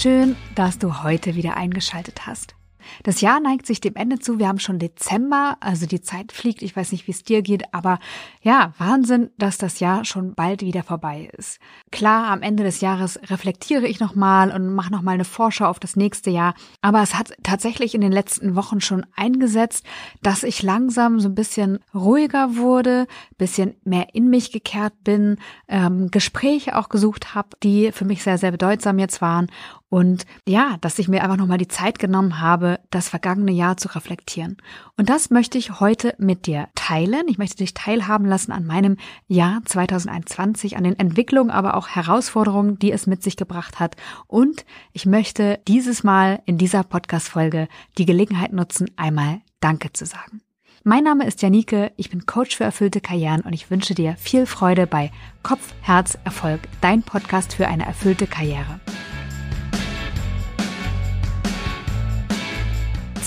Schön, 0.00 0.36
dass 0.54 0.78
du 0.78 1.02
heute 1.02 1.34
wieder 1.34 1.56
eingeschaltet 1.56 2.24
hast. 2.24 2.54
Das 3.02 3.20
Jahr 3.20 3.40
neigt 3.40 3.66
sich 3.66 3.80
dem 3.80 3.96
Ende 3.96 4.18
zu. 4.18 4.38
Wir 4.38 4.48
haben 4.48 4.58
schon 4.58 4.78
Dezember, 4.78 5.56
also 5.60 5.86
die 5.86 6.00
Zeit 6.00 6.32
fliegt. 6.32 6.62
Ich 6.62 6.76
weiß 6.76 6.92
nicht, 6.92 7.06
wie 7.06 7.12
es 7.12 7.24
dir 7.24 7.42
geht, 7.42 7.74
aber 7.74 7.98
ja, 8.42 8.72
Wahnsinn, 8.78 9.30
dass 9.38 9.58
das 9.58 9.80
Jahr 9.80 10.04
schon 10.04 10.34
bald 10.34 10.62
wieder 10.62 10.82
vorbei 10.82 11.30
ist. 11.36 11.58
Klar, 11.90 12.30
am 12.30 12.42
Ende 12.42 12.62
des 12.62 12.80
Jahres 12.80 13.18
reflektiere 13.30 13.86
ich 13.86 14.00
nochmal 14.00 14.50
und 14.52 14.74
mache 14.74 14.92
nochmal 14.92 15.14
eine 15.14 15.24
Vorschau 15.24 15.66
auf 15.66 15.78
das 15.78 15.96
nächste 15.96 16.30
Jahr. 16.30 16.54
Aber 16.80 17.02
es 17.02 17.14
hat 17.14 17.32
tatsächlich 17.42 17.94
in 17.94 18.00
den 18.00 18.12
letzten 18.12 18.54
Wochen 18.54 18.80
schon 18.80 19.06
eingesetzt, 19.14 19.84
dass 20.22 20.42
ich 20.42 20.62
langsam 20.62 21.20
so 21.20 21.28
ein 21.28 21.34
bisschen 21.34 21.78
ruhiger 21.94 22.56
wurde, 22.56 23.06
bisschen 23.36 23.74
mehr 23.84 24.14
in 24.14 24.28
mich 24.28 24.52
gekehrt 24.52 24.94
bin, 25.04 25.38
ähm, 25.68 26.10
Gespräche 26.10 26.76
auch 26.76 26.88
gesucht 26.88 27.34
habe, 27.34 27.48
die 27.62 27.92
für 27.92 28.04
mich 28.04 28.22
sehr, 28.22 28.38
sehr 28.38 28.50
bedeutsam 28.50 28.98
jetzt 28.98 29.20
waren 29.20 29.48
und 29.90 30.26
ja, 30.46 30.76
dass 30.82 30.98
ich 30.98 31.08
mir 31.08 31.22
einfach 31.22 31.38
nochmal 31.38 31.58
die 31.58 31.68
Zeit 31.68 31.98
genommen 31.98 32.40
habe, 32.40 32.78
das 32.90 33.08
vergangene 33.08 33.52
Jahr 33.52 33.78
zu 33.78 33.88
reflektieren. 33.94 34.58
Und 34.98 35.08
das 35.08 35.30
möchte 35.30 35.56
ich 35.56 35.80
heute 35.80 36.14
mit 36.18 36.46
dir 36.46 36.68
teilen. 36.74 37.26
Ich 37.28 37.38
möchte 37.38 37.56
dich 37.56 37.72
teilhaben 37.72 38.26
lassen 38.26 38.52
an 38.52 38.66
meinem 38.66 38.98
Jahr 39.28 39.62
2021, 39.64 40.76
an 40.76 40.84
den 40.84 40.98
Entwicklungen, 40.98 41.50
aber 41.50 41.74
auch 41.74 41.88
Herausforderungen, 41.88 42.78
die 42.78 42.92
es 42.92 43.06
mit 43.06 43.22
sich 43.22 43.36
gebracht 43.36 43.80
hat. 43.80 43.96
Und 44.26 44.66
ich 44.92 45.06
möchte 45.06 45.58
dieses 45.66 46.04
Mal 46.04 46.42
in 46.44 46.58
dieser 46.58 46.82
Podcast-Folge 46.82 47.66
die 47.96 48.06
Gelegenheit 48.06 48.52
nutzen, 48.52 48.90
einmal 48.96 49.40
Danke 49.60 49.92
zu 49.92 50.04
sagen. 50.04 50.42
Mein 50.84 51.04
Name 51.04 51.26
ist 51.26 51.42
Janike, 51.42 51.92
ich 51.96 52.10
bin 52.10 52.26
Coach 52.26 52.56
für 52.56 52.64
erfüllte 52.64 53.00
Karrieren 53.00 53.40
und 53.40 53.52
ich 53.52 53.70
wünsche 53.70 53.94
dir 53.94 54.16
viel 54.16 54.46
Freude 54.46 54.86
bei 54.86 55.10
Kopf, 55.42 55.74
Herz, 55.80 56.16
Erfolg, 56.24 56.60
dein 56.80 57.02
Podcast 57.02 57.54
für 57.54 57.66
eine 57.66 57.84
erfüllte 57.84 58.26
Karriere. 58.26 58.80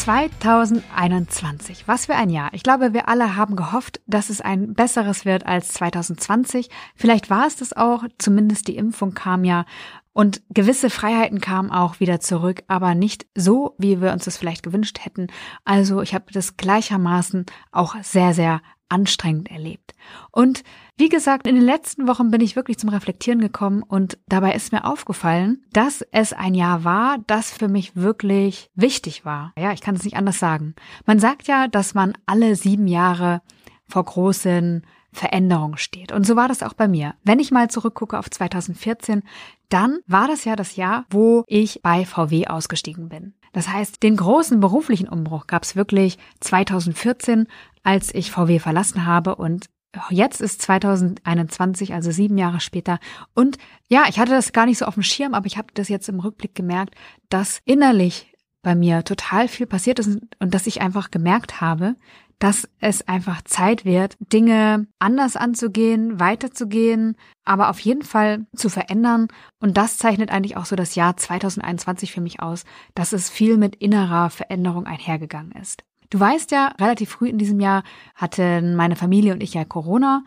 2021. 0.01 1.87
Was 1.87 2.07
für 2.07 2.15
ein 2.15 2.31
Jahr. 2.31 2.49
Ich 2.53 2.63
glaube, 2.63 2.91
wir 2.91 3.07
alle 3.07 3.35
haben 3.35 3.55
gehofft, 3.55 4.01
dass 4.07 4.31
es 4.31 4.41
ein 4.41 4.73
besseres 4.73 5.25
wird 5.25 5.45
als 5.45 5.73
2020. 5.73 6.71
Vielleicht 6.95 7.29
war 7.29 7.45
es 7.45 7.55
das 7.55 7.71
auch, 7.73 8.05
zumindest 8.17 8.67
die 8.67 8.77
Impfung 8.77 9.13
kam 9.13 9.43
ja 9.43 9.65
und 10.11 10.41
gewisse 10.49 10.89
Freiheiten 10.89 11.39
kamen 11.39 11.69
auch 11.69 11.99
wieder 11.99 12.19
zurück, 12.19 12.63
aber 12.67 12.95
nicht 12.95 13.27
so, 13.35 13.75
wie 13.77 14.01
wir 14.01 14.11
uns 14.11 14.25
das 14.25 14.37
vielleicht 14.37 14.63
gewünscht 14.63 14.97
hätten. 15.05 15.27
Also 15.65 16.01
ich 16.01 16.15
habe 16.15 16.33
das 16.33 16.57
gleichermaßen 16.57 17.45
auch 17.71 17.95
sehr, 18.01 18.33
sehr 18.33 18.61
anstrengend 18.91 19.49
erlebt. 19.49 19.93
Und 20.31 20.63
wie 20.97 21.09
gesagt, 21.09 21.47
in 21.47 21.55
den 21.55 21.63
letzten 21.63 22.07
Wochen 22.07 22.29
bin 22.29 22.41
ich 22.41 22.55
wirklich 22.55 22.77
zum 22.77 22.89
Reflektieren 22.89 23.39
gekommen 23.39 23.83
und 23.83 24.17
dabei 24.27 24.53
ist 24.53 24.71
mir 24.71 24.85
aufgefallen, 24.85 25.63
dass 25.71 26.01
es 26.11 26.33
ein 26.33 26.53
Jahr 26.53 26.83
war, 26.83 27.17
das 27.27 27.51
für 27.51 27.67
mich 27.67 27.95
wirklich 27.95 28.69
wichtig 28.75 29.25
war. 29.25 29.53
Ja, 29.57 29.71
ich 29.71 29.81
kann 29.81 29.95
es 29.95 30.03
nicht 30.03 30.17
anders 30.17 30.39
sagen. 30.39 30.75
Man 31.05 31.19
sagt 31.19 31.47
ja, 31.47 31.67
dass 31.67 31.93
man 31.93 32.13
alle 32.25 32.55
sieben 32.55 32.87
Jahre 32.87 33.41
vor 33.87 34.05
großen 34.05 34.85
Veränderungen 35.13 35.77
steht. 35.77 36.11
Und 36.11 36.25
so 36.25 36.35
war 36.35 36.47
das 36.47 36.63
auch 36.63 36.73
bei 36.73 36.87
mir. 36.87 37.15
Wenn 37.23 37.39
ich 37.39 37.51
mal 37.51 37.69
zurückgucke 37.69 38.17
auf 38.17 38.29
2014, 38.29 39.23
dann 39.69 39.99
war 40.07 40.27
das 40.27 40.45
ja 40.45 40.55
das 40.55 40.75
Jahr, 40.75 41.05
wo 41.09 41.43
ich 41.47 41.81
bei 41.81 42.05
VW 42.05 42.47
ausgestiegen 42.47 43.09
bin. 43.09 43.33
Das 43.53 43.67
heißt, 43.67 44.01
den 44.01 44.15
großen 44.15 44.59
beruflichen 44.59 45.09
Umbruch 45.09 45.47
gab 45.47 45.63
es 45.63 45.75
wirklich 45.75 46.17
2014, 46.39 47.47
als 47.83 48.13
ich 48.13 48.31
VW 48.31 48.59
verlassen 48.59 49.05
habe 49.05 49.35
und 49.35 49.69
Jetzt 50.09 50.39
ist 50.39 50.61
2021, 50.61 51.93
also 51.93 52.11
sieben 52.11 52.37
Jahre 52.37 52.61
später. 52.61 52.97
Und 53.33 53.57
ja, 53.89 54.05
ich 54.07 54.19
hatte 54.19 54.31
das 54.31 54.53
gar 54.53 54.65
nicht 54.65 54.77
so 54.77 54.85
auf 54.85 54.93
dem 54.93 55.03
Schirm, 55.03 55.33
aber 55.33 55.47
ich 55.47 55.57
habe 55.57 55.67
das 55.73 55.89
jetzt 55.89 56.07
im 56.07 56.21
Rückblick 56.21 56.55
gemerkt, 56.55 56.95
dass 57.27 57.59
innerlich 57.65 58.33
bei 58.61 58.73
mir 58.73 59.03
total 59.03 59.47
viel 59.47 59.65
passiert 59.65 59.99
ist 59.99 60.19
und 60.39 60.53
dass 60.53 60.67
ich 60.67 60.81
einfach 60.81 61.11
gemerkt 61.11 61.59
habe, 61.59 61.95
dass 62.41 62.67
es 62.79 63.07
einfach 63.07 63.43
Zeit 63.43 63.85
wird, 63.85 64.17
Dinge 64.19 64.87
anders 64.97 65.35
anzugehen, 65.35 66.19
weiterzugehen, 66.19 67.15
aber 67.45 67.69
auf 67.69 67.79
jeden 67.79 68.01
Fall 68.01 68.47
zu 68.55 68.67
verändern. 68.67 69.27
Und 69.59 69.77
das 69.77 69.99
zeichnet 69.99 70.31
eigentlich 70.31 70.57
auch 70.57 70.65
so 70.65 70.75
das 70.75 70.95
Jahr 70.95 71.15
2021 71.15 72.11
für 72.11 72.19
mich 72.19 72.41
aus, 72.41 72.63
dass 72.95 73.13
es 73.13 73.29
viel 73.29 73.57
mit 73.57 73.75
innerer 73.75 74.31
Veränderung 74.31 74.87
einhergegangen 74.87 75.51
ist. 75.51 75.83
Du 76.09 76.19
weißt 76.19 76.49
ja, 76.49 76.73
relativ 76.81 77.11
früh 77.11 77.29
in 77.29 77.37
diesem 77.37 77.59
Jahr 77.59 77.83
hatten 78.15 78.75
meine 78.75 78.95
Familie 78.95 79.33
und 79.33 79.43
ich 79.43 79.53
ja 79.53 79.63
Corona 79.63 80.23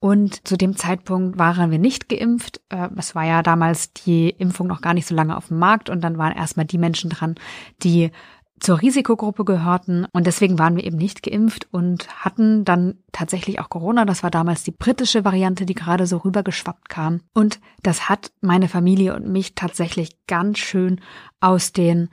und 0.00 0.46
zu 0.46 0.56
dem 0.56 0.76
Zeitpunkt 0.76 1.38
waren 1.38 1.72
wir 1.72 1.78
nicht 1.78 2.08
geimpft. 2.08 2.60
Äh, 2.68 2.88
es 2.96 3.14
war 3.14 3.24
ja 3.24 3.42
damals 3.42 3.92
die 3.92 4.30
Impfung 4.30 4.68
noch 4.68 4.80
gar 4.80 4.94
nicht 4.94 5.06
so 5.06 5.14
lange 5.14 5.36
auf 5.36 5.48
dem 5.48 5.58
Markt 5.58 5.90
und 5.90 6.02
dann 6.02 6.18
waren 6.18 6.36
erstmal 6.36 6.66
die 6.66 6.78
Menschen 6.78 7.10
dran, 7.10 7.34
die 7.82 8.10
zur 8.60 8.80
Risikogruppe 8.80 9.44
gehörten 9.44 10.06
und 10.12 10.26
deswegen 10.26 10.58
waren 10.58 10.76
wir 10.76 10.84
eben 10.84 10.96
nicht 10.96 11.22
geimpft 11.22 11.68
und 11.70 12.08
hatten 12.24 12.64
dann 12.64 12.98
tatsächlich 13.12 13.60
auch 13.60 13.68
Corona. 13.68 14.04
Das 14.04 14.22
war 14.22 14.30
damals 14.30 14.62
die 14.62 14.70
britische 14.70 15.24
Variante, 15.24 15.66
die 15.66 15.74
gerade 15.74 16.06
so 16.06 16.18
rübergeschwappt 16.18 16.88
kam. 16.88 17.20
Und 17.34 17.60
das 17.82 18.08
hat 18.08 18.32
meine 18.40 18.68
Familie 18.68 19.14
und 19.14 19.28
mich 19.28 19.54
tatsächlich 19.54 20.26
ganz 20.26 20.58
schön 20.58 21.00
aus 21.40 21.72
den 21.72 22.08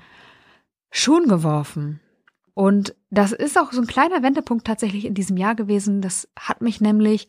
Schuhen 0.92 1.28
geworfen. 1.28 2.00
Und 2.54 2.96
das 3.10 3.34
ist 3.34 3.60
auch 3.60 3.74
so 3.74 3.82
ein 3.82 3.88
kleiner 3.88 4.24
Wendepunkt 4.24 4.66
tatsächlich 4.66 5.06
in 5.06 5.14
diesem 5.14 5.36
Jahr 5.36 5.56
gewesen. 5.56 6.02
Das 6.02 6.30
hat 6.40 6.62
mich 6.62 6.80
nämlich 6.80 7.28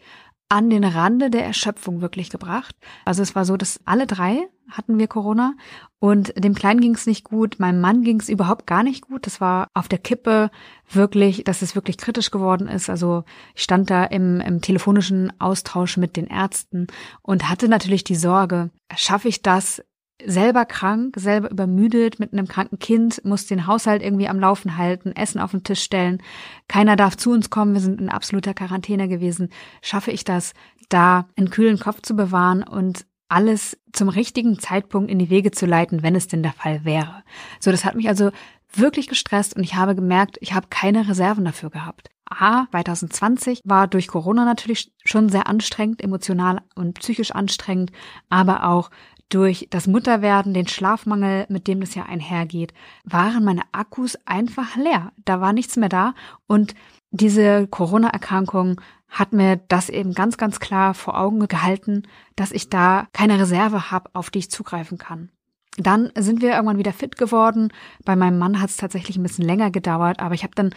an 0.48 0.70
den 0.70 0.84
Rande 0.84 1.30
der 1.30 1.44
Erschöpfung 1.44 2.00
wirklich 2.00 2.30
gebracht. 2.30 2.76
Also 3.04 3.22
es 3.22 3.34
war 3.34 3.44
so, 3.44 3.56
dass 3.56 3.80
alle 3.84 4.06
drei 4.06 4.48
hatten 4.70 4.98
wir 4.98 5.08
Corona 5.08 5.54
und 5.98 6.32
dem 6.36 6.54
Kleinen 6.54 6.80
ging 6.80 6.94
es 6.94 7.06
nicht 7.06 7.24
gut, 7.24 7.58
meinem 7.58 7.80
Mann 7.80 8.02
ging 8.02 8.20
es 8.20 8.28
überhaupt 8.28 8.66
gar 8.66 8.82
nicht 8.82 9.02
gut. 9.02 9.26
Das 9.26 9.40
war 9.40 9.68
auf 9.74 9.88
der 9.88 9.98
Kippe 9.98 10.50
wirklich, 10.90 11.44
dass 11.44 11.62
es 11.62 11.74
wirklich 11.74 11.98
kritisch 11.98 12.30
geworden 12.30 12.68
ist. 12.68 12.90
Also 12.90 13.24
ich 13.54 13.62
stand 13.62 13.90
da 13.90 14.04
im, 14.04 14.40
im 14.40 14.60
telefonischen 14.60 15.32
Austausch 15.40 15.96
mit 15.96 16.16
den 16.16 16.26
Ärzten 16.26 16.86
und 17.22 17.48
hatte 17.48 17.68
natürlich 17.68 18.04
die 18.04 18.16
Sorge, 18.16 18.70
schaffe 18.94 19.28
ich 19.28 19.42
das? 19.42 19.82
selber 20.24 20.64
krank, 20.64 21.14
selber 21.18 21.50
übermüdet 21.50 22.18
mit 22.18 22.32
einem 22.32 22.48
kranken 22.48 22.78
Kind, 22.78 23.22
muss 23.24 23.46
den 23.46 23.66
Haushalt 23.66 24.02
irgendwie 24.02 24.28
am 24.28 24.40
Laufen 24.40 24.76
halten, 24.76 25.12
Essen 25.12 25.40
auf 25.40 25.50
den 25.50 25.62
Tisch 25.62 25.82
stellen. 25.82 26.22
Keiner 26.68 26.96
darf 26.96 27.16
zu 27.16 27.30
uns 27.32 27.50
kommen, 27.50 27.74
wir 27.74 27.80
sind 27.80 28.00
in 28.00 28.08
absoluter 28.08 28.54
Quarantäne 28.54 29.08
gewesen. 29.08 29.50
Schaffe 29.82 30.10
ich 30.10 30.24
das, 30.24 30.54
da 30.88 31.28
einen 31.36 31.50
kühlen 31.50 31.78
Kopf 31.78 32.00
zu 32.02 32.16
bewahren 32.16 32.62
und 32.62 33.04
alles 33.28 33.76
zum 33.92 34.08
richtigen 34.08 34.58
Zeitpunkt 34.58 35.10
in 35.10 35.18
die 35.18 35.30
Wege 35.30 35.50
zu 35.50 35.66
leiten, 35.66 36.02
wenn 36.02 36.14
es 36.14 36.28
denn 36.28 36.42
der 36.42 36.52
Fall 36.52 36.84
wäre. 36.84 37.22
So, 37.60 37.70
das 37.70 37.84
hat 37.84 37.94
mich 37.94 38.08
also 38.08 38.30
wirklich 38.72 39.08
gestresst 39.08 39.56
und 39.56 39.64
ich 39.64 39.74
habe 39.74 39.94
gemerkt, 39.94 40.38
ich 40.40 40.52
habe 40.52 40.68
keine 40.70 41.08
Reserven 41.08 41.44
dafür 41.44 41.70
gehabt. 41.70 42.10
A, 42.28 42.66
2020 42.72 43.60
war 43.64 43.86
durch 43.86 44.08
Corona 44.08 44.44
natürlich 44.44 44.92
schon 45.04 45.28
sehr 45.28 45.46
anstrengend, 45.46 46.02
emotional 46.02 46.60
und 46.74 46.98
psychisch 46.98 47.30
anstrengend, 47.30 47.92
aber 48.28 48.68
auch 48.68 48.90
durch 49.28 49.66
das 49.70 49.86
Mutterwerden, 49.86 50.54
den 50.54 50.68
Schlafmangel, 50.68 51.46
mit 51.48 51.66
dem 51.66 51.80
das 51.80 51.94
ja 51.94 52.04
einhergeht, 52.04 52.72
waren 53.04 53.44
meine 53.44 53.62
Akkus 53.72 54.16
einfach 54.24 54.76
leer. 54.76 55.12
Da 55.24 55.40
war 55.40 55.52
nichts 55.52 55.76
mehr 55.76 55.88
da 55.88 56.14
und 56.46 56.74
diese 57.10 57.66
Corona-Erkrankung 57.66 58.80
hat 59.08 59.32
mir 59.32 59.56
das 59.68 59.88
eben 59.88 60.14
ganz, 60.14 60.36
ganz 60.36 60.60
klar 60.60 60.94
vor 60.94 61.18
Augen 61.18 61.46
gehalten, 61.48 62.02
dass 62.34 62.52
ich 62.52 62.68
da 62.68 63.06
keine 63.12 63.38
Reserve 63.38 63.90
habe, 63.90 64.10
auf 64.12 64.30
die 64.30 64.40
ich 64.40 64.50
zugreifen 64.50 64.98
kann. 64.98 65.30
Dann 65.78 66.10
sind 66.16 66.40
wir 66.40 66.54
irgendwann 66.54 66.78
wieder 66.78 66.92
fit 66.92 67.16
geworden. 67.16 67.72
Bei 68.04 68.16
meinem 68.16 68.38
Mann 68.38 68.60
hat 68.60 68.70
es 68.70 68.76
tatsächlich 68.76 69.16
ein 69.16 69.22
bisschen 69.22 69.44
länger 69.44 69.70
gedauert, 69.70 70.20
aber 70.20 70.34
ich 70.34 70.42
habe 70.42 70.54
dann 70.54 70.74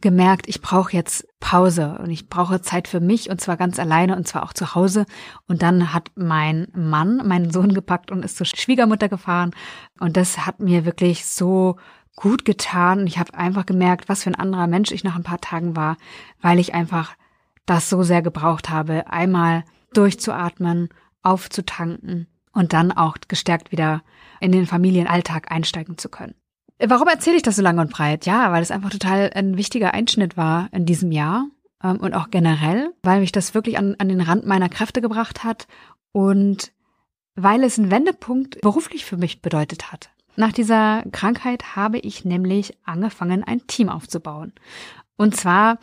gemerkt, 0.00 0.48
ich 0.48 0.60
brauche 0.60 0.92
jetzt 0.92 1.26
Pause 1.40 1.98
und 2.02 2.10
ich 2.10 2.28
brauche 2.28 2.62
Zeit 2.62 2.88
für 2.88 3.00
mich 3.00 3.28
und 3.28 3.40
zwar 3.40 3.56
ganz 3.56 3.78
alleine 3.78 4.16
und 4.16 4.26
zwar 4.26 4.42
auch 4.42 4.52
zu 4.52 4.74
Hause. 4.74 5.04
Und 5.46 5.62
dann 5.62 5.92
hat 5.92 6.10
mein 6.14 6.68
Mann 6.74 7.26
meinen 7.26 7.50
Sohn 7.50 7.74
gepackt 7.74 8.10
und 8.10 8.24
ist 8.24 8.36
zur 8.36 8.46
Schwiegermutter 8.46 9.08
gefahren 9.08 9.52
und 9.98 10.16
das 10.16 10.46
hat 10.46 10.60
mir 10.60 10.84
wirklich 10.84 11.26
so 11.26 11.76
gut 12.16 12.44
getan. 12.44 13.06
Ich 13.06 13.18
habe 13.18 13.34
einfach 13.34 13.66
gemerkt, 13.66 14.08
was 14.08 14.24
für 14.24 14.30
ein 14.30 14.34
anderer 14.34 14.66
Mensch 14.66 14.90
ich 14.90 15.04
nach 15.04 15.16
ein 15.16 15.22
paar 15.22 15.40
Tagen 15.40 15.76
war, 15.76 15.96
weil 16.40 16.58
ich 16.58 16.74
einfach 16.74 17.14
das 17.66 17.88
so 17.88 18.02
sehr 18.02 18.22
gebraucht 18.22 18.70
habe, 18.70 19.10
einmal 19.10 19.64
durchzuatmen, 19.92 20.88
aufzutanken 21.22 22.26
und 22.52 22.72
dann 22.72 22.92
auch 22.92 23.16
gestärkt 23.28 23.72
wieder 23.72 24.02
in 24.40 24.52
den 24.52 24.66
Familienalltag 24.66 25.50
einsteigen 25.50 25.98
zu 25.98 26.08
können. 26.08 26.34
Warum 26.82 27.08
erzähle 27.08 27.36
ich 27.36 27.42
das 27.42 27.56
so 27.56 27.62
lange 27.62 27.82
und 27.82 27.90
breit? 27.90 28.24
Ja, 28.24 28.52
weil 28.52 28.62
es 28.62 28.70
einfach 28.70 28.90
total 28.90 29.30
ein 29.34 29.56
wichtiger 29.56 29.92
Einschnitt 29.92 30.36
war 30.36 30.68
in 30.72 30.86
diesem 30.86 31.12
Jahr 31.12 31.46
ähm, 31.84 31.98
und 31.98 32.14
auch 32.14 32.30
generell, 32.30 32.94
weil 33.02 33.20
mich 33.20 33.32
das 33.32 33.54
wirklich 33.54 33.76
an, 33.76 33.96
an 33.98 34.08
den 34.08 34.22
Rand 34.22 34.46
meiner 34.46 34.70
Kräfte 34.70 35.02
gebracht 35.02 35.44
hat 35.44 35.66
und 36.12 36.72
weil 37.34 37.62
es 37.64 37.78
einen 37.78 37.90
Wendepunkt 37.90 38.60
beruflich 38.62 39.04
für 39.04 39.16
mich 39.16 39.42
bedeutet 39.42 39.92
hat. 39.92 40.10
Nach 40.36 40.52
dieser 40.52 41.04
Krankheit 41.12 41.76
habe 41.76 41.98
ich 41.98 42.24
nämlich 42.24 42.76
angefangen, 42.84 43.44
ein 43.44 43.66
Team 43.66 43.88
aufzubauen. 43.88 44.52
Und 45.16 45.36
zwar 45.36 45.78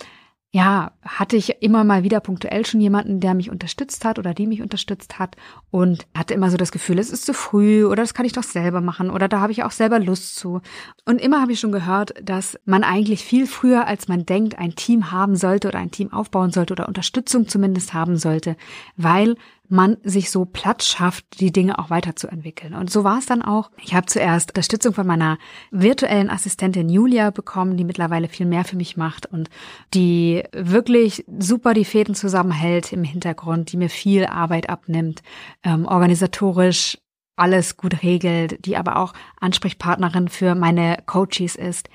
ja, 0.52 0.92
hatte 1.04 1.36
ich 1.36 1.62
immer 1.62 1.84
mal 1.84 2.04
wieder 2.04 2.22
punktuell 2.22 2.66
schon 2.66 2.80
jemanden, 2.80 3.20
der 3.20 3.34
mich 3.34 3.52
unterstützt 3.52 4.06
hat 4.06 4.18
oder 4.18 4.34
die 4.34 4.48
mich 4.48 4.62
unterstützt 4.62 5.20
hat 5.20 5.36
und 5.72 6.08
hatte 6.16 6.34
immer 6.34 6.50
so 6.50 6.56
das 6.56 6.72
Gefühl, 6.72 7.00
es 7.00 7.10
ist 7.10 7.26
zu 7.26 7.34
früh 7.34 7.86
oder 7.86 8.02
das 8.02 8.14
kann 8.14 8.26
ich 8.26 8.32
doch 8.32 8.44
selber 8.44 8.80
machen 8.80 9.10
oder 9.10 9.28
da 9.28 9.42
habe 9.42 9.52
ich 9.52 9.64
auch 9.64 9.72
selber 9.72 10.00
Lust 10.00 10.38
zu. 10.38 10.62
Und 11.06 11.20
immer 11.20 11.42
habe 11.42 11.52
ich 11.52 11.60
schon 11.60 11.74
gehört, 11.74 12.14
dass 12.24 12.58
man 12.64 12.84
eigentlich 12.84 13.26
viel 13.26 13.46
früher, 13.46 13.88
als 13.88 14.08
man 14.08 14.26
denkt, 14.26 14.58
ein 14.58 14.76
Team 14.76 15.12
haben 15.12 15.36
sollte 15.36 15.68
oder 15.68 15.80
ein 15.80 15.92
Team 15.92 16.14
aufbauen 16.14 16.52
sollte 16.52 16.74
oder 16.74 16.88
Unterstützung 16.88 17.50
zumindest 17.50 17.94
haben 17.94 18.18
sollte, 18.18 18.56
weil 18.96 19.36
man 19.70 19.98
sich 20.04 20.32
so 20.32 20.46
Platz 20.46 20.88
schafft, 20.88 21.40
die 21.40 21.52
Dinge 21.52 21.78
auch 21.80 21.90
weiterzuentwickeln. 21.90 22.74
Und 22.74 22.90
so 22.90 23.04
war 23.04 23.20
es 23.20 23.26
dann 23.26 23.42
auch. 23.42 23.70
Ich 23.82 23.94
habe 23.94 24.06
zuerst 24.06 24.52
Unterstützung 24.52 24.94
von 24.94 25.06
meiner 25.06 25.38
virtuellen 25.72 26.30
Assistentin 26.30 26.90
Julia 26.90 27.32
bekommen, 27.32 27.78
die 27.78 27.84
mittlerweile 27.84 28.30
viel 28.30 28.46
mehr 28.46 28.64
für 28.64 28.78
mich 28.78 28.98
macht 28.98 29.26
und 29.26 29.50
die 29.94 30.44
wirklich 30.54 31.26
super 31.40 31.74
die 31.74 31.86
Fäden 31.86 32.16
zusammenhält 32.16 32.94
im 32.94 33.04
Hintergrund, 33.04 33.72
die 33.72 33.78
mir 33.78 33.90
viel 33.90 34.26
Arbeit 34.26 34.70
abnimmt, 34.70 35.22
ähm, 35.64 35.86
organisatorisch 35.86 36.98
alles 37.36 37.78
gut 37.78 38.02
regelt, 38.04 38.66
die 38.66 38.78
aber 38.78 38.98
auch 38.98 39.14
Ansprechpartnerin 39.40 40.28
für 40.28 40.56
meine 40.56 40.98
Coaches 41.06 41.56
ist. 41.56 41.90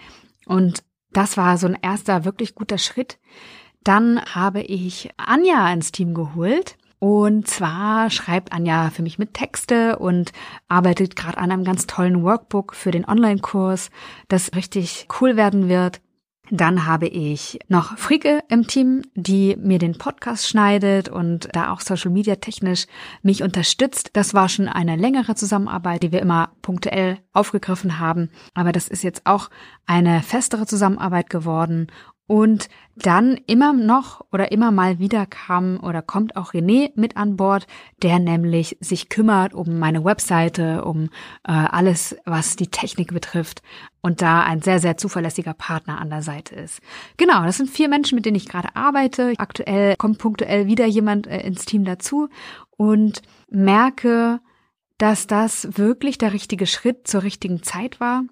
Und 0.47 0.85
das 1.13 1.37
war 1.37 1.59
so 1.59 1.67
ein 1.67 1.77
erster 1.81 2.25
wirklich 2.25 2.55
guter 2.55 2.79
Schritt. 2.79 3.19
Dann 3.83 4.21
habe 4.25 4.61
ich 4.61 5.11
Anja 5.17 5.73
ins 5.73 5.91
Team 5.91 6.15
geholt 6.15 6.77
und 7.03 7.49
zwar 7.49 8.11
schreibt 8.11 8.53
Anja 8.53 8.91
für 8.91 9.03
mich 9.03 9.19
mit 9.19 9.35
Texte 9.35 9.99
und 9.99 10.31
arbeitet 10.69 11.17
gerade 11.17 11.37
an 11.39 11.51
einem 11.51 11.65
ganz 11.65 11.89
tollen 11.89 12.23
Workbook 12.23 12.77
für 12.77 12.93
den 12.93 13.05
Online-Kurs, 13.05 13.91
das 14.29 14.55
richtig 14.55 15.09
cool 15.21 15.35
werden 15.35 15.69
wird. 15.69 16.01
Dann 16.51 16.87
habe 16.87 17.09
ich 17.09 17.59
noch 17.67 17.99
Frike 17.99 18.45
im 18.49 18.69
Team, 18.69 19.03
die 19.17 19.57
mir 19.57 19.81
den 19.81 19.99
Podcast 19.99 20.47
schneidet 20.47 21.09
und 21.09 21.49
da 21.53 21.73
auch 21.73 21.81
Social 21.81 22.13
Media 22.13 22.37
technisch 22.37 22.87
mich 23.23 23.43
unterstützt. 23.43 24.11
Das 24.13 24.33
war 24.33 24.49
schon 24.49 24.69
eine 24.69 24.95
längere 24.95 25.35
Zusammenarbeit, 25.35 26.05
die 26.05 26.13
wir 26.13 26.21
immer 26.21 26.51
punktuell 26.63 27.19
aufgegriffen 27.33 27.99
haben. 27.99 28.31
Aber 28.55 28.71
das 28.71 28.87
ist 28.87 29.03
jetzt 29.03 29.23
auch 29.25 29.51
eine 29.87 30.23
festere 30.23 30.67
Zusammenarbeit 30.67 31.31
geworden 31.31 31.89
und 32.27 32.69
dann 32.95 33.39
immer 33.47 33.73
noch 33.73 34.25
oder 34.33 34.53
immer 34.53 34.71
mal 34.71 34.99
wieder 34.99 35.27
kam 35.27 35.79
oder 35.83 36.03
kommt 36.03 36.37
auch 36.37 36.53
René 36.53 36.93
mit 36.95 37.17
an 37.17 37.37
Bord, 37.37 37.67
der 38.03 38.19
nämlich 38.19 38.77
sich 38.81 39.09
kümmert 39.09 39.55
um 39.55 39.79
meine 39.79 40.05
Webseite, 40.05 40.85
um 40.85 41.05
äh, 41.45 41.53
alles, 41.53 42.17
was 42.25 42.57
die 42.57 42.69
Technik 42.69 43.13
betrifft 43.13 43.63
und 44.03 44.23
da 44.23 44.43
ein 44.43 44.63
sehr, 44.63 44.79
sehr 44.79 44.97
zuverlässiger 44.97 45.55
Partner 45.55 46.01
an 46.01 46.11
der 46.11 46.23
Seite 46.23 46.55
ist. 46.55 46.81
Genau, 47.17 47.45
das 47.45 47.57
sind 47.57 47.71
vier 47.71 47.89
Menschen, 47.89 48.17
mit 48.17 48.25
denen 48.25 48.37
ich 48.37 48.49
gerade 48.49 48.77
arbeite. 48.77 49.35
Aktuell 49.39 49.97
kommt 49.97 50.19
punktuell 50.19 50.67
wieder 50.67 50.87
jemand 50.87 51.27
äh, 51.27 51.41
ins 51.41 51.65
Team 51.65 51.85
dazu 51.85 52.29
und 52.77 53.23
merke, 53.49 54.41
dass 54.99 55.27
das 55.27 55.77
wirklich 55.77 56.19
der 56.19 56.33
richtige 56.33 56.67
Schritt 56.67 57.09
zur 57.09 57.23
richtigen 57.25 57.63
Zeit 57.63 58.01
war 58.01 58.23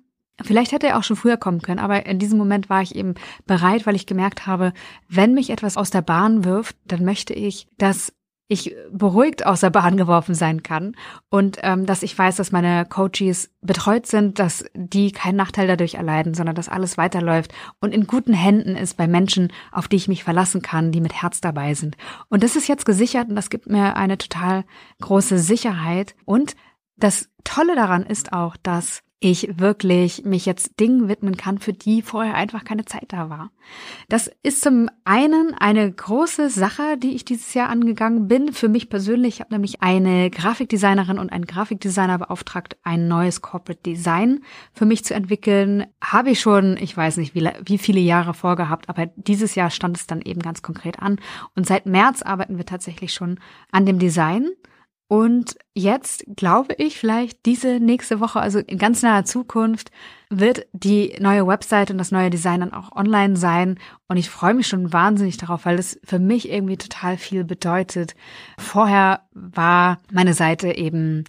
Vielleicht 0.43 0.73
hätte 0.73 0.89
er 0.89 0.99
auch 0.99 1.05
schon 1.05 1.17
früher 1.17 1.37
kommen 1.37 1.63
können, 1.63 1.79
aber 1.79 2.07
in 2.07 2.19
diesem 2.19 2.39
Moment 2.39 2.71
war 2.71 2.83
ich 2.83 2.95
eben 2.95 3.15
bereit, 3.47 3.87
weil 3.87 3.97
ich 3.97 4.07
gemerkt 4.07 4.47
habe, 4.47 4.73
wenn 5.09 5.35
mich 5.35 5.51
etwas 5.51 5.77
aus 5.77 5.91
der 5.91 6.03
Bahn 6.03 6.45
wirft, 6.45 6.77
dann 6.87 7.05
möchte 7.05 7.35
ich, 7.35 7.67
dass 7.79 8.13
ich 8.51 8.75
beruhigt 8.91 9.47
aus 9.47 9.61
der 9.61 9.71
Bahn 9.71 9.97
geworfen 9.97 10.35
sein 10.35 10.65
kann 10.65 10.97
und 11.29 11.59
ähm, 11.63 11.87
dass 11.87 12.03
ich 12.03 12.19
weiß, 12.19 12.35
dass 12.35 12.51
meine 12.51 12.85
Coaches 12.85 13.49
betreut 13.61 14.07
sind, 14.07 14.41
dass 14.41 14.65
die 14.75 15.13
keinen 15.13 15.37
Nachteil 15.37 15.69
dadurch 15.69 15.95
erleiden, 15.95 16.35
sondern 16.35 16.57
dass 16.57 16.69
alles 16.69 16.99
weiterläuft 16.99 17.55
und 17.81 17.95
in 17.95 18.09
guten 18.09 18.33
Händen 18.33 18.75
ist 18.75 18.97
bei 18.97 19.07
Menschen, 19.07 19.53
auf 19.71 19.87
die 19.87 19.95
ich 19.95 20.09
mich 20.09 20.25
verlassen 20.25 20.63
kann, 20.63 20.91
die 20.91 21.01
mit 21.01 21.23
Herz 21.23 21.41
dabei 21.41 21.75
sind. 21.75 21.97
Und 22.29 22.43
das 22.43 22.57
ist 22.57 22.67
jetzt 22.67 22.87
gesichert 22.87 23.29
und 23.29 23.37
das 23.37 23.51
gibt 23.51 23.69
mir 23.69 23.97
eine 23.97 24.19
total 24.19 24.65
große 25.01 25.39
Sicherheit. 25.39 26.17
Und 26.25 26.57
das 26.97 27.29
Tolle 27.45 27.77
daran 27.77 28.03
ist 28.03 28.33
auch, 28.33 28.57
dass 28.57 29.05
ich 29.23 29.59
wirklich 29.59 30.25
mich 30.25 30.47
jetzt 30.47 30.81
Dingen 30.81 31.09
widmen 31.09 31.37
kann, 31.37 31.59
für 31.59 31.75
die 31.75 32.01
vorher 32.01 32.35
einfach 32.35 32.65
keine 32.65 32.87
Zeit 32.87 33.05
da 33.09 33.29
war. 33.29 33.51
Das 34.09 34.31
ist 34.43 34.63
zum 34.63 34.89
einen 35.05 35.55
eine 35.55 35.93
große 35.93 36.49
Sache, 36.49 36.97
die 36.97 37.15
ich 37.15 37.27
dieses 37.27 37.53
Jahr 37.53 37.69
angegangen 37.69 38.29
bin. 38.29 38.55
Für 38.55 38.71
mich 38.71 38.89
persönlich, 38.89 39.35
ich 39.35 39.41
habe 39.41 39.53
nämlich 39.53 39.83
eine 39.83 40.31
Grafikdesignerin 40.31 41.19
und 41.19 41.31
einen 41.31 41.45
Grafikdesigner 41.45 42.17
beauftragt, 42.17 42.79
ein 42.83 43.09
neues 43.09 43.43
Corporate 43.43 43.83
Design 43.83 44.41
für 44.73 44.87
mich 44.87 45.05
zu 45.05 45.13
entwickeln. 45.13 45.85
Habe 46.03 46.31
ich 46.31 46.41
schon, 46.41 46.79
ich 46.79 46.97
weiß 46.97 47.19
nicht, 47.19 47.35
wie, 47.35 47.47
wie 47.63 47.79
viele 47.79 48.01
Jahre 48.01 48.33
vorgehabt, 48.33 48.89
aber 48.89 49.07
dieses 49.17 49.55
Jahr 49.55 49.71
stand 49.71 49.99
es 49.99 50.07
dann 50.07 50.23
eben 50.23 50.41
ganz 50.41 50.63
konkret 50.63 50.99
an. 50.99 51.21
Und 51.55 51.67
seit 51.67 51.85
März 51.85 52.23
arbeiten 52.23 52.57
wir 52.57 52.65
tatsächlich 52.65 53.13
schon 53.13 53.39
an 53.71 53.85
dem 53.85 53.99
Design. 53.99 54.49
Und 55.11 55.57
jetzt 55.75 56.23
glaube 56.37 56.75
ich 56.79 56.97
vielleicht 56.97 57.45
diese 57.45 57.81
nächste 57.81 58.21
Woche, 58.21 58.39
also 58.39 58.61
in 58.61 58.79
ganz 58.79 59.03
naher 59.03 59.25
Zukunft, 59.25 59.91
wird 60.29 60.69
die 60.73 61.17
neue 61.19 61.49
Website 61.49 61.91
und 61.91 61.99
das 61.99 62.13
neue 62.13 62.31
Design 62.31 62.61
dann 62.61 62.73
auch 62.73 62.95
online 62.95 63.37
sein. 63.37 63.81
Und 64.07 64.19
ich 64.19 64.31
freue 64.31 64.55
mich 64.55 64.69
schon 64.69 64.93
wahnsinnig 64.93 65.37
darauf, 65.37 65.67
weil 65.67 65.81
es 65.81 65.99
für 66.05 66.21
mich 66.21 66.49
irgendwie 66.49 66.77
total 66.77 67.17
viel 67.17 67.43
bedeutet. 67.43 68.15
Vorher 68.57 69.23
war 69.33 69.99
meine 70.13 70.33
Seite 70.33 70.77
eben 70.77 71.25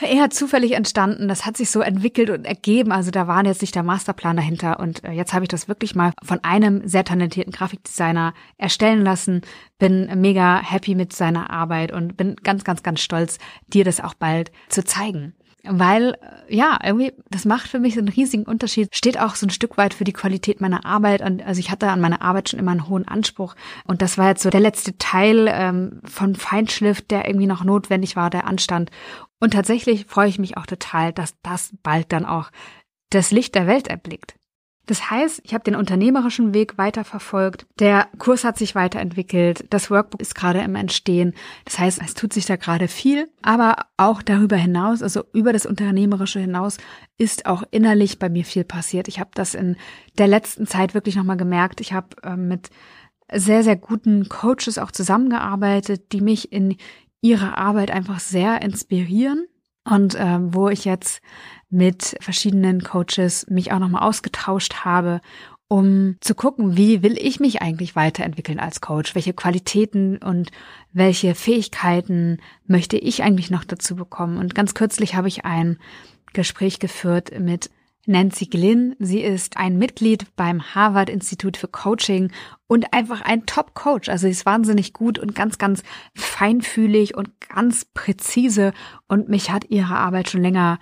eher 0.00 0.30
zufällig 0.30 0.72
entstanden. 0.72 1.28
Das 1.28 1.46
hat 1.46 1.56
sich 1.56 1.70
so 1.70 1.80
entwickelt 1.80 2.30
und 2.30 2.44
ergeben. 2.44 2.92
Also 2.92 3.10
da 3.10 3.26
war 3.26 3.44
jetzt 3.44 3.62
nicht 3.62 3.74
der 3.74 3.82
Masterplan 3.82 4.36
dahinter. 4.36 4.78
Und 4.80 5.04
äh, 5.04 5.12
jetzt 5.12 5.32
habe 5.32 5.44
ich 5.44 5.48
das 5.48 5.68
wirklich 5.68 5.94
mal 5.94 6.12
von 6.22 6.42
einem 6.42 6.86
sehr 6.86 7.04
talentierten 7.04 7.52
Grafikdesigner 7.52 8.34
erstellen 8.58 9.02
lassen. 9.02 9.42
Bin 9.78 10.10
mega 10.20 10.60
happy 10.60 10.94
mit 10.94 11.12
seiner 11.12 11.50
Arbeit 11.50 11.92
und 11.92 12.16
bin 12.16 12.36
ganz, 12.36 12.64
ganz, 12.64 12.82
ganz 12.82 13.00
stolz, 13.00 13.38
dir 13.68 13.84
das 13.84 14.00
auch 14.00 14.14
bald 14.14 14.50
zu 14.68 14.84
zeigen 14.84 15.34
weil 15.68 16.16
äh, 16.48 16.54
ja, 16.54 16.78
irgendwie, 16.82 17.12
das 17.30 17.44
macht 17.44 17.68
für 17.68 17.78
mich 17.78 17.94
so 17.94 18.00
einen 18.00 18.08
riesigen 18.08 18.44
Unterschied, 18.44 18.94
steht 18.94 19.18
auch 19.18 19.34
so 19.34 19.46
ein 19.46 19.50
Stück 19.50 19.76
weit 19.76 19.94
für 19.94 20.04
die 20.04 20.12
Qualität 20.12 20.60
meiner 20.60 20.84
Arbeit. 20.84 21.22
Also 21.22 21.58
ich 21.58 21.70
hatte 21.70 21.88
an 21.88 22.00
meiner 22.00 22.22
Arbeit 22.22 22.48
schon 22.48 22.60
immer 22.60 22.70
einen 22.70 22.88
hohen 22.88 23.06
Anspruch. 23.06 23.54
Und 23.84 24.02
das 24.02 24.18
war 24.18 24.28
jetzt 24.28 24.42
so 24.42 24.50
der 24.50 24.60
letzte 24.60 24.96
Teil 24.98 25.48
ähm, 25.50 26.00
von 26.04 26.34
Feinschliff, 26.34 27.02
der 27.02 27.26
irgendwie 27.26 27.46
noch 27.46 27.64
notwendig 27.64 28.16
war, 28.16 28.30
der 28.30 28.46
anstand. 28.46 28.90
Und 29.40 29.52
tatsächlich 29.52 30.06
freue 30.06 30.28
ich 30.28 30.38
mich 30.38 30.56
auch 30.56 30.66
total, 30.66 31.12
dass 31.12 31.34
das 31.42 31.74
bald 31.82 32.12
dann 32.12 32.24
auch 32.24 32.50
das 33.10 33.30
Licht 33.30 33.54
der 33.54 33.66
Welt 33.66 33.88
erblickt. 33.88 34.34
Das 34.86 35.10
heißt, 35.10 35.40
ich 35.44 35.52
habe 35.52 35.64
den 35.64 35.74
unternehmerischen 35.74 36.54
Weg 36.54 36.78
weiterverfolgt. 36.78 37.66
Der 37.80 38.06
Kurs 38.18 38.44
hat 38.44 38.56
sich 38.56 38.76
weiterentwickelt. 38.76 39.66
Das 39.70 39.90
Workbook 39.90 40.20
ist 40.20 40.36
gerade 40.36 40.60
im 40.60 40.76
Entstehen. 40.76 41.34
Das 41.64 41.78
heißt, 41.78 42.00
es 42.02 42.14
tut 42.14 42.32
sich 42.32 42.46
da 42.46 42.54
gerade 42.54 42.86
viel. 42.86 43.28
Aber 43.42 43.76
auch 43.96 44.22
darüber 44.22 44.56
hinaus, 44.56 45.02
also 45.02 45.24
über 45.32 45.52
das 45.52 45.66
Unternehmerische 45.66 46.38
hinaus, 46.38 46.78
ist 47.18 47.46
auch 47.46 47.64
innerlich 47.72 48.20
bei 48.20 48.28
mir 48.28 48.44
viel 48.44 48.64
passiert. 48.64 49.08
Ich 49.08 49.18
habe 49.18 49.30
das 49.34 49.54
in 49.54 49.76
der 50.18 50.28
letzten 50.28 50.68
Zeit 50.68 50.94
wirklich 50.94 51.16
nochmal 51.16 51.36
gemerkt. 51.36 51.80
Ich 51.80 51.92
habe 51.92 52.08
äh, 52.22 52.36
mit 52.36 52.70
sehr, 53.32 53.64
sehr 53.64 53.76
guten 53.76 54.28
Coaches 54.28 54.78
auch 54.78 54.92
zusammengearbeitet, 54.92 56.12
die 56.12 56.20
mich 56.20 56.52
in 56.52 56.76
ihrer 57.20 57.58
Arbeit 57.58 57.90
einfach 57.90 58.20
sehr 58.20 58.62
inspirieren 58.62 59.46
und 59.84 60.14
äh, 60.14 60.38
wo 60.40 60.68
ich 60.68 60.84
jetzt 60.84 61.20
mit 61.68 62.16
verschiedenen 62.20 62.82
Coaches 62.82 63.46
mich 63.48 63.72
auch 63.72 63.78
nochmal 63.78 64.02
ausgetauscht 64.02 64.84
habe, 64.84 65.20
um 65.68 66.16
zu 66.20 66.34
gucken, 66.34 66.76
wie 66.76 67.02
will 67.02 67.16
ich 67.18 67.40
mich 67.40 67.60
eigentlich 67.60 67.96
weiterentwickeln 67.96 68.60
als 68.60 68.80
Coach? 68.80 69.14
Welche 69.14 69.32
Qualitäten 69.32 70.18
und 70.18 70.50
welche 70.92 71.34
Fähigkeiten 71.34 72.38
möchte 72.66 72.96
ich 72.96 73.22
eigentlich 73.22 73.50
noch 73.50 73.64
dazu 73.64 73.96
bekommen? 73.96 74.38
Und 74.38 74.54
ganz 74.54 74.74
kürzlich 74.74 75.16
habe 75.16 75.28
ich 75.28 75.44
ein 75.44 75.78
Gespräch 76.32 76.78
geführt 76.78 77.32
mit 77.40 77.70
Nancy 78.06 78.46
Glynn. 78.46 78.94
Sie 79.00 79.20
ist 79.20 79.56
ein 79.56 79.76
Mitglied 79.78 80.26
beim 80.36 80.74
Harvard 80.74 81.10
Institut 81.10 81.56
für 81.56 81.66
Coaching 81.66 82.30
und 82.68 82.92
einfach 82.92 83.22
ein 83.22 83.46
Top-Coach. 83.46 84.08
Also 84.08 84.26
sie 84.26 84.32
ist 84.32 84.46
wahnsinnig 84.46 84.92
gut 84.92 85.18
und 85.18 85.34
ganz, 85.34 85.58
ganz 85.58 85.82
feinfühlig 86.14 87.16
und 87.16 87.40
ganz 87.40 87.84
präzise. 87.84 88.72
Und 89.08 89.28
mich 89.28 89.50
hat 89.50 89.68
ihre 89.70 89.96
Arbeit 89.96 90.30
schon 90.30 90.42
länger 90.42 90.78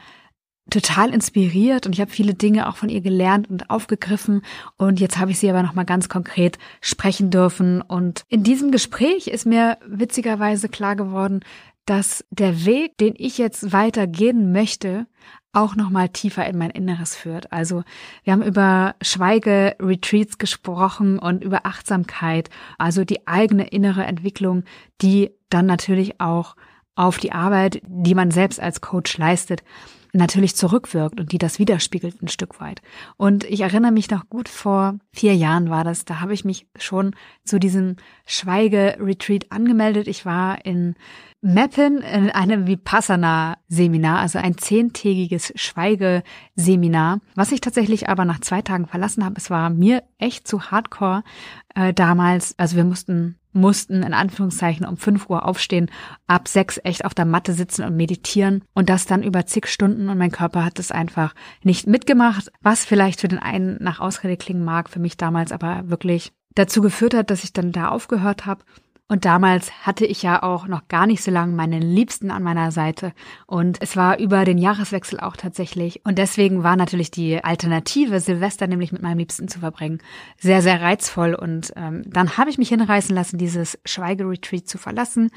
total 0.71 1.12
inspiriert 1.12 1.87
und 1.87 1.92
ich 1.92 2.00
habe 2.00 2.11
viele 2.11 2.35
Dinge 2.35 2.68
auch 2.68 2.76
von 2.76 2.88
ihr 2.88 3.00
gelernt 3.00 3.50
und 3.50 3.71
aufgegriffen 3.71 4.42
und 4.76 4.99
jetzt 4.99 5.18
habe 5.18 5.30
ich 5.30 5.38
sie 5.38 5.50
aber 5.50 5.62
noch 5.62 5.75
mal 5.75 5.85
ganz 5.85 6.09
konkret 6.09 6.59
sprechen 6.80 7.30
dürfen 7.30 7.83
und 7.83 8.25
in 8.28 8.42
diesem 8.42 8.71
Gespräch 8.71 9.26
ist 9.26 9.47
mir 9.47 9.78
witzigerweise 9.87 10.68
klar 10.68 10.97
geworden, 10.97 11.40
dass 11.87 12.25
der 12.30 12.64
Weg, 12.64 12.97
den 12.99 13.14
ich 13.16 13.37
jetzt 13.37 13.73
weitergehen 13.73 14.52
möchte, 14.52 15.06
auch 15.52 15.76
noch 15.76 15.90
mal 15.90 16.09
tiefer 16.09 16.47
in 16.47 16.59
mein 16.59 16.71
Inneres 16.71 17.14
führt. 17.14 17.52
Also 17.52 17.85
wir 18.25 18.33
haben 18.33 18.42
über 18.42 18.97
Schweige-Retreats 19.02 20.38
gesprochen 20.38 21.18
und 21.18 21.44
über 21.44 21.64
Achtsamkeit, 21.64 22.50
also 22.78 23.04
die 23.04 23.26
eigene 23.26 23.68
innere 23.68 24.04
Entwicklung, 24.04 24.64
die 25.00 25.30
dann 25.50 25.66
natürlich 25.66 26.21
auch 26.21 26.56
auf 26.97 27.18
die 27.18 27.33
Arbeit, 27.33 27.83
die 27.87 28.14
man 28.14 28.30
selbst 28.30 28.61
als 28.61 28.80
Coach 28.80 29.16
leistet, 29.18 29.62
natürlich 30.14 30.54
zurückwirkt 30.56 31.21
und 31.21 31.33
die 31.33 31.38
das 31.38 31.59
widerspiegelt 31.59 32.23
ein 32.23 32.28
Stück 32.28 32.61
weit. 32.61 32.80
Und 33.16 33.44
ich 33.44 33.61
erinnere 33.61 33.92
mich 33.92 34.11
noch 34.11 34.28
gut, 34.28 34.49
vor 34.49 34.99
vier 35.12 35.35
Jahren 35.35 35.71
war 35.71 35.85
das, 35.85 36.04
da 36.04 36.21
habe 36.21 36.35
ich 36.35 36.44
mich 36.44 36.66
schon 36.78 37.14
zu 37.44 37.59
diesem 37.59 37.97
Schweige-Retreat 38.25 39.50
angemeldet. 39.50 40.06
Ich 40.06 40.25
war 40.25 40.64
in 40.64 40.94
Meppen 41.40 41.99
in 41.99 42.30
einem 42.30 42.66
Vipassana-Seminar, 42.66 44.21
also 44.21 44.38
ein 44.38 44.56
zehntägiges 44.56 45.52
Schweigeseminar, 45.56 47.21
was 47.35 47.52
ich 47.52 47.61
tatsächlich 47.61 48.09
aber 48.09 48.25
nach 48.25 48.40
zwei 48.40 48.62
Tagen 48.62 48.87
verlassen 48.87 49.25
habe. 49.25 49.35
Es 49.37 49.50
war 49.50 49.68
mir 49.68 50.04
echt 50.18 50.49
zu 50.49 50.71
hardcore 50.71 51.23
äh, 51.75 51.92
damals. 51.92 52.59
Also 52.59 52.76
wir 52.76 52.85
mussten 52.85 53.37
mussten 53.54 54.02
in 54.02 54.12
Anführungszeichen 54.12 54.87
um 54.87 54.96
fünf 54.96 55.30
Uhr 55.30 55.46
aufstehen, 55.46 55.90
ab 56.26 56.49
sechs 56.49 56.80
echt 56.84 57.04
auf 57.04 57.14
der 57.14 57.25
Matte 57.25 57.52
sitzen 57.54 57.84
und 57.84 57.96
meditieren 57.96 58.62
und 58.75 58.88
das 58.88 59.06
dann 59.06 59.23
über 59.23 59.46
zig 59.46 59.66
Stunden 59.66 60.08
und 60.08 60.18
mein 60.18 60.32
Körper 60.32 60.64
hat 60.64 60.78
es 60.78 60.90
einfach 60.90 61.34
nicht 61.62 61.87
mitgemacht, 61.87 62.50
was 62.61 62.84
vielleicht 62.84 63.20
für 63.20 63.28
den 63.28 63.38
einen 63.38 63.76
nach 63.80 64.00
Ausrede 64.00 64.37
klingen 64.37 64.64
mag, 64.64 64.90
für 64.90 65.00
mich 65.00 65.16
damals 65.16 65.52
aber 65.52 65.88
wirklich 65.88 66.32
dazu 66.54 66.82
geführt 66.82 67.14
hat, 67.14 67.30
dass 67.30 67.44
ich 67.44 67.52
dann 67.52 67.73
da 67.73 67.88
aufgehört 67.88 68.46
habe 68.46 68.64
und 69.06 69.26
damals 69.26 69.70
hatte 69.87 70.06
ich 70.06 70.23
ja 70.23 70.42
auch 70.42 70.66
noch 70.66 70.88
gar 70.88 71.06
nicht 71.06 71.23
so 71.23 71.30
lange 71.30 71.54
meinen 71.54 71.82
Liebsten 71.82 72.30
an 72.30 72.42
meiner 72.42 72.73
Seite. 72.73 73.12
Und 73.46 73.82
es 73.82 73.96
war 73.96 74.18
über 74.18 74.46
den 74.46 74.56
Jahreswechsel 74.56 75.20
auch 75.20 75.37
tatsächlich. 75.37 76.00
Und 76.04 76.16
deswegen 76.16 76.62
war 76.62 76.75
natürlich 76.75 77.11
die 77.11 77.44
Alternative, 77.44 78.18
Silvester 78.18 78.66
nämlich 78.66 78.92
mit 78.92 79.02
meinem 79.02 79.18
Liebsten 79.18 79.46
zu 79.46 79.61
verbringen, 79.61 79.99
sehr, 80.38 80.62
sehr 80.62 80.80
reizvoll. 80.80 81.34
Und 81.34 81.75
ähm, 81.76 82.02
dann 82.06 82.38
habe 82.38 82.49
ich 82.49 82.56
mich 82.56 82.70
hinreißen 82.70 83.14
lassen, 83.14 83.37
dieses 83.37 83.78
Schweigeretreat 83.84 84.66
zu 84.66 84.78
verlassen. 84.78 85.30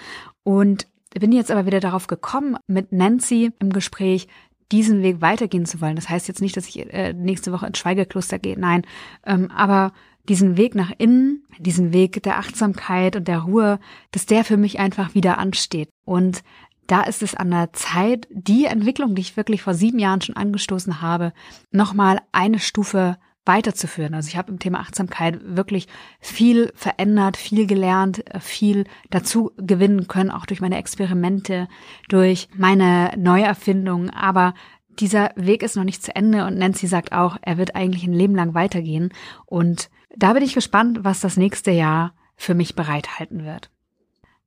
Und 0.43 0.87
bin 1.19 1.33
jetzt 1.33 1.51
aber 1.51 1.65
wieder 1.65 1.81
darauf 1.81 2.07
gekommen, 2.07 2.57
mit 2.67 2.93
Nancy 2.93 3.51
im 3.59 3.73
Gespräch, 3.73 4.27
diesen 4.71 5.01
Weg 5.01 5.21
weitergehen 5.21 5.65
zu 5.65 5.81
wollen. 5.81 5.95
Das 5.95 6.09
heißt 6.09 6.27
jetzt 6.27 6.41
nicht, 6.41 6.55
dass 6.55 6.67
ich 6.67 6.93
äh, 6.93 7.13
nächste 7.13 7.51
Woche 7.51 7.67
ins 7.67 7.77
Schweigekloster 7.77 8.39
gehe, 8.39 8.59
nein. 8.59 8.83
Ähm, 9.25 9.51
aber 9.51 9.93
diesen 10.29 10.57
Weg 10.57 10.75
nach 10.75 10.91
innen, 10.97 11.45
diesen 11.59 11.93
Weg 11.93 12.21
der 12.23 12.37
Achtsamkeit 12.37 13.15
und 13.15 13.27
der 13.27 13.39
Ruhe, 13.39 13.79
dass 14.11 14.25
der 14.25 14.43
für 14.43 14.57
mich 14.57 14.79
einfach 14.79 15.13
wieder 15.13 15.37
ansteht. 15.37 15.89
Und 16.05 16.43
da 16.87 17.01
ist 17.01 17.21
es 17.21 17.35
an 17.35 17.51
der 17.51 17.73
Zeit, 17.73 18.27
die 18.31 18.65
Entwicklung, 18.65 19.15
die 19.15 19.21
ich 19.21 19.37
wirklich 19.37 19.61
vor 19.61 19.73
sieben 19.73 19.99
Jahren 19.99 20.21
schon 20.21 20.37
angestoßen 20.37 21.01
habe, 21.01 21.33
nochmal 21.71 22.21
eine 22.31 22.59
Stufe 22.59 23.17
weiterzuführen. 23.47 24.13
Also 24.13 24.27
ich 24.27 24.37
habe 24.37 24.51
im 24.51 24.59
Thema 24.59 24.79
Achtsamkeit 24.79 25.39
wirklich 25.43 25.87
viel 26.19 26.71
verändert, 26.75 27.37
viel 27.37 27.65
gelernt, 27.65 28.23
viel 28.39 28.85
dazu 29.09 29.51
gewinnen 29.57 30.07
können, 30.07 30.31
auch 30.31 30.45
durch 30.45 30.61
meine 30.61 30.77
Experimente, 30.77 31.67
durch 32.09 32.49
meine 32.55 33.13
Neuerfindungen. 33.17 34.09
Aber 34.09 34.53
dieser 34.99 35.31
Weg 35.35 35.63
ist 35.63 35.75
noch 35.75 35.83
nicht 35.83 36.03
zu 36.03 36.15
Ende 36.15 36.45
und 36.45 36.57
Nancy 36.57 36.87
sagt 36.87 37.13
auch, 37.13 37.37
er 37.41 37.57
wird 37.57 37.75
eigentlich 37.75 38.03
ein 38.03 38.13
Leben 38.13 38.35
lang 38.35 38.53
weitergehen. 38.53 39.13
Und 39.45 39.89
da 40.17 40.33
bin 40.33 40.43
ich 40.43 40.53
gespannt, 40.53 41.03
was 41.03 41.19
das 41.19 41.37
nächste 41.37 41.71
Jahr 41.71 42.13
für 42.35 42.53
mich 42.53 42.75
bereithalten 42.75 43.45
wird. 43.45 43.69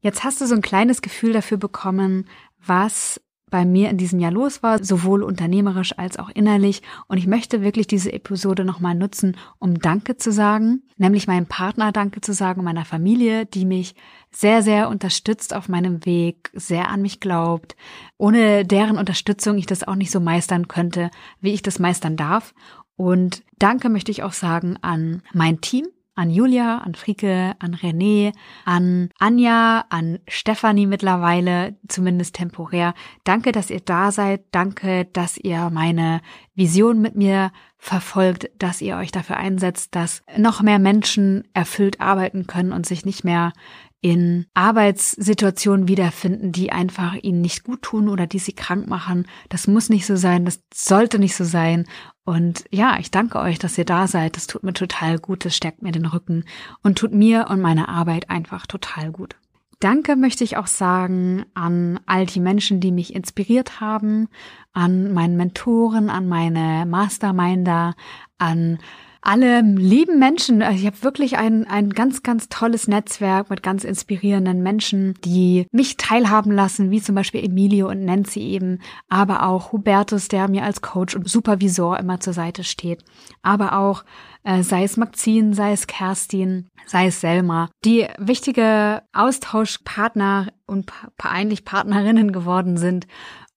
Jetzt 0.00 0.24
hast 0.24 0.40
du 0.40 0.46
so 0.46 0.54
ein 0.54 0.62
kleines 0.62 1.02
Gefühl 1.02 1.32
dafür 1.32 1.58
bekommen, 1.58 2.26
was 2.64 3.20
bei 3.50 3.64
mir 3.64 3.90
in 3.90 3.98
diesem 3.98 4.20
Jahr 4.20 4.30
los 4.30 4.62
war, 4.62 4.82
sowohl 4.82 5.22
unternehmerisch 5.22 5.98
als 5.98 6.18
auch 6.18 6.30
innerlich. 6.30 6.82
Und 7.08 7.18
ich 7.18 7.26
möchte 7.26 7.62
wirklich 7.62 7.86
diese 7.86 8.12
Episode 8.12 8.64
nochmal 8.64 8.94
nutzen, 8.94 9.36
um 9.58 9.78
Danke 9.78 10.16
zu 10.16 10.32
sagen, 10.32 10.82
nämlich 10.96 11.26
meinem 11.26 11.46
Partner 11.46 11.92
Danke 11.92 12.20
zu 12.20 12.32
sagen, 12.32 12.62
meiner 12.62 12.84
Familie, 12.84 13.46
die 13.46 13.64
mich 13.64 13.96
sehr, 14.30 14.62
sehr 14.62 14.88
unterstützt 14.88 15.54
auf 15.54 15.68
meinem 15.68 16.06
Weg, 16.06 16.50
sehr 16.54 16.88
an 16.88 17.02
mich 17.02 17.18
glaubt, 17.18 17.74
ohne 18.16 18.64
deren 18.64 18.96
Unterstützung 18.96 19.58
ich 19.58 19.66
das 19.66 19.86
auch 19.86 19.96
nicht 19.96 20.12
so 20.12 20.20
meistern 20.20 20.68
könnte, 20.68 21.10
wie 21.40 21.52
ich 21.52 21.62
das 21.62 21.80
meistern 21.80 22.16
darf. 22.16 22.54
Und 23.00 23.42
Danke 23.59 23.88
möchte 23.88 24.11
ich 24.11 24.23
auch 24.25 24.35
sagen 24.35 24.76
an 24.83 25.23
mein 25.33 25.62
Team, 25.62 25.87
an 26.16 26.28
Julia, 26.28 26.80
an 26.80 26.95
Frike, 26.95 27.54
an 27.59 27.75
René, 27.75 28.35
an 28.66 29.09
Anja, 29.19 29.87
an 29.88 30.19
Stefanie 30.28 30.85
mittlerweile, 30.85 31.78
zumindest 31.88 32.35
temporär. 32.35 32.92
Danke, 33.25 33.52
dass 33.52 33.71
ihr 33.71 33.80
da 33.80 34.12
seid. 34.12 34.45
Danke, 34.50 35.07
dass 35.14 35.38
ihr 35.38 35.71
meine 35.71 36.21
Vision 36.54 37.00
mit 37.00 37.16
mir 37.16 37.52
verfolgt, 37.78 38.50
dass 38.59 38.83
ihr 38.83 38.99
euch 38.99 39.12
dafür 39.12 39.38
einsetzt, 39.38 39.95
dass 39.95 40.23
noch 40.37 40.61
mehr 40.61 40.78
Menschen 40.78 41.49
erfüllt 41.54 42.02
arbeiten 42.02 42.47
können 42.47 42.73
und 42.73 42.85
sich 42.85 43.07
nicht 43.07 43.25
mehr 43.25 43.54
in 44.02 44.47
Arbeitssituationen 44.54 45.87
wiederfinden, 45.87 46.52
die 46.52 46.73
einfach 46.73 47.14
ihnen 47.21 47.42
nicht 47.42 47.64
gut 47.64 47.83
tun 47.83 48.09
oder 48.09 48.26
die 48.26 48.38
sie 48.38 48.54
krank 48.54 48.87
machen. 48.87 49.26
Das 49.50 49.66
muss 49.66 49.90
nicht 49.90 50.07
so 50.07 50.16
sein, 50.16 50.45
das 50.45 50.61
sollte 50.73 51.19
nicht 51.19 51.37
so 51.37 51.45
sein. 51.45 51.87
Und 52.24 52.64
ja, 52.70 52.98
ich 52.98 53.10
danke 53.10 53.38
euch, 53.40 53.58
dass 53.58 53.78
ihr 53.78 53.84
da 53.84 54.06
seid. 54.06 54.36
Das 54.36 54.46
tut 54.46 54.62
mir 54.62 54.72
total 54.72 55.18
gut, 55.18 55.44
das 55.44 55.56
stärkt 55.56 55.82
mir 55.82 55.92
den 55.92 56.06
Rücken 56.06 56.44
und 56.82 56.98
tut 56.98 57.12
mir 57.12 57.46
und 57.48 57.60
meiner 57.60 57.88
Arbeit 57.88 58.30
einfach 58.30 58.66
total 58.66 59.10
gut. 59.10 59.36
Danke 59.80 60.14
möchte 60.14 60.44
ich 60.44 60.58
auch 60.58 60.66
sagen 60.66 61.46
an 61.54 62.00
all 62.04 62.26
die 62.26 62.40
Menschen, 62.40 62.80
die 62.80 62.92
mich 62.92 63.14
inspiriert 63.14 63.80
haben, 63.80 64.28
an 64.74 65.14
meinen 65.14 65.38
Mentoren, 65.38 66.10
an 66.10 66.28
meine 66.28 66.84
Masterminder, 66.84 67.94
an 68.36 68.78
alle 69.22 69.60
lieben 69.60 70.18
Menschen. 70.18 70.62
Also 70.62 70.78
ich 70.78 70.86
habe 70.86 71.02
wirklich 71.02 71.36
ein, 71.36 71.66
ein 71.66 71.90
ganz, 71.90 72.22
ganz 72.22 72.48
tolles 72.48 72.88
Netzwerk 72.88 73.50
mit 73.50 73.62
ganz 73.62 73.84
inspirierenden 73.84 74.62
Menschen, 74.62 75.14
die 75.24 75.66
mich 75.72 75.96
teilhaben 75.96 76.52
lassen, 76.52 76.90
wie 76.90 77.02
zum 77.02 77.14
Beispiel 77.14 77.44
Emilio 77.44 77.88
und 77.88 78.04
Nancy 78.04 78.40
eben, 78.40 78.80
aber 79.08 79.46
auch 79.46 79.72
Hubertus, 79.72 80.28
der 80.28 80.48
mir 80.48 80.64
als 80.64 80.80
Coach 80.80 81.14
und 81.16 81.28
Supervisor 81.28 81.98
immer 81.98 82.20
zur 82.20 82.32
Seite 82.32 82.64
steht, 82.64 83.04
aber 83.42 83.78
auch 83.78 84.04
äh, 84.42 84.62
sei 84.62 84.84
es 84.84 84.96
Maxine, 84.96 85.54
sei 85.54 85.72
es 85.72 85.86
Kerstin, 85.86 86.68
sei 86.86 87.06
es 87.08 87.20
Selma, 87.20 87.68
die 87.84 88.06
wichtige 88.18 89.02
Austauschpartner 89.12 90.48
und 90.66 90.92
eigentlich 91.18 91.64
Partnerinnen 91.64 92.32
geworden 92.32 92.76
sind 92.76 93.06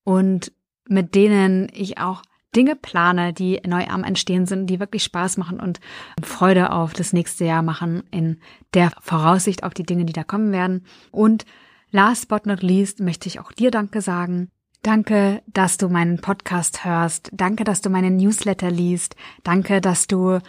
und 0.04 0.52
mit 0.90 1.16
denen 1.16 1.70
ich 1.74 1.98
auch 2.00 2.22
Dinge 2.56 2.76
plane, 2.76 3.34
die 3.34 3.60
neu 3.66 3.86
am 3.88 4.04
Entstehen 4.04 4.46
sind, 4.46 4.68
die 4.68 4.80
wirklich 4.80 5.04
Spaß 5.04 5.38
machen 5.38 5.60
und 5.60 5.80
Freude 6.22 6.72
auf 6.72 6.94
das 6.94 7.14
nächste 7.14 7.46
Jahr 7.46 7.64
machen, 7.64 8.04
in 8.12 8.40
der 8.74 8.92
Voraussicht 9.02 9.64
auf 9.64 9.74
die 9.74 9.84
Dinge, 9.84 10.06
die 10.06 10.14
da 10.14 10.24
kommen 10.24 10.52
werden. 10.52 10.86
Und 11.12 11.46
last 11.92 12.28
but 12.28 12.46
not 12.46 12.62
least 12.62 13.00
möchte 13.00 13.28
ich 13.28 13.40
auch 13.40 13.52
dir 13.52 13.72
Danke 13.72 14.02
sagen. 14.02 14.50
Danke, 14.84 15.42
dass 15.48 15.78
du 15.78 15.88
meinen 15.88 16.20
Podcast 16.20 16.84
hörst. 16.84 17.30
Danke, 17.32 17.64
dass 17.64 17.80
du 17.80 17.90
meinen 17.90 18.18
Newsletter 18.18 18.70
liest. 18.70 19.16
Danke, 19.44 19.80
dass 19.80 20.08
du 20.08 20.40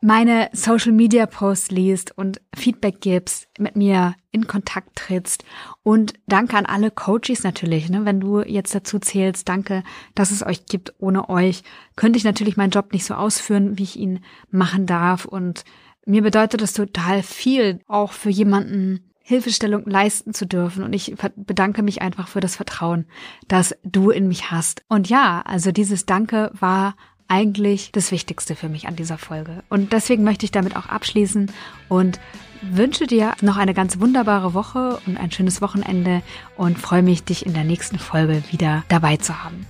meine 0.00 0.48
Social 0.52 0.92
Media 0.92 1.26
Posts 1.26 1.70
liest 1.70 2.16
und 2.16 2.40
Feedback 2.54 3.00
gibst, 3.00 3.48
mit 3.58 3.76
mir 3.76 4.14
in 4.30 4.46
Kontakt 4.46 4.96
trittst. 4.96 5.44
Und 5.82 6.14
danke 6.26 6.56
an 6.56 6.66
alle 6.66 6.90
Coaches 6.90 7.42
natürlich, 7.42 7.88
ne? 7.88 8.04
wenn 8.04 8.20
du 8.20 8.42
jetzt 8.42 8.74
dazu 8.74 8.98
zählst, 8.98 9.48
danke, 9.48 9.82
dass 10.14 10.30
es 10.30 10.44
euch 10.44 10.66
gibt. 10.66 10.94
Ohne 10.98 11.28
euch 11.28 11.62
könnte 11.96 12.16
ich 12.16 12.24
natürlich 12.24 12.56
meinen 12.56 12.70
Job 12.70 12.92
nicht 12.92 13.04
so 13.04 13.14
ausführen, 13.14 13.78
wie 13.78 13.84
ich 13.84 13.96
ihn 13.96 14.20
machen 14.50 14.86
darf. 14.86 15.24
Und 15.24 15.64
mir 16.06 16.22
bedeutet 16.22 16.62
das 16.62 16.72
total 16.72 17.22
viel, 17.22 17.80
auch 17.88 18.12
für 18.12 18.30
jemanden 18.30 19.00
Hilfestellung 19.20 19.84
leisten 19.84 20.32
zu 20.32 20.46
dürfen. 20.46 20.84
Und 20.84 20.94
ich 20.94 21.14
bedanke 21.36 21.82
mich 21.82 22.00
einfach 22.00 22.28
für 22.28 22.40
das 22.40 22.56
Vertrauen, 22.56 23.06
das 23.46 23.74
du 23.82 24.10
in 24.10 24.28
mich 24.28 24.50
hast. 24.50 24.84
Und 24.88 25.08
ja, 25.08 25.42
also 25.44 25.72
dieses 25.72 26.06
Danke 26.06 26.50
war 26.58 26.94
eigentlich 27.28 27.92
das 27.92 28.10
Wichtigste 28.10 28.56
für 28.56 28.68
mich 28.68 28.88
an 28.88 28.96
dieser 28.96 29.18
Folge. 29.18 29.62
Und 29.68 29.92
deswegen 29.92 30.24
möchte 30.24 30.44
ich 30.44 30.50
damit 30.50 30.76
auch 30.76 30.86
abschließen 30.86 31.52
und 31.88 32.18
wünsche 32.62 33.06
dir 33.06 33.34
noch 33.40 33.56
eine 33.56 33.74
ganz 33.74 34.00
wunderbare 34.00 34.54
Woche 34.54 34.98
und 35.06 35.16
ein 35.16 35.30
schönes 35.30 35.62
Wochenende 35.62 36.22
und 36.56 36.78
freue 36.78 37.02
mich, 37.02 37.22
dich 37.24 37.46
in 37.46 37.54
der 37.54 37.64
nächsten 37.64 37.98
Folge 37.98 38.42
wieder 38.50 38.84
dabei 38.88 39.16
zu 39.16 39.44
haben. 39.44 39.66